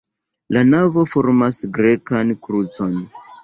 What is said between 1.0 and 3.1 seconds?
formas grekan krucon.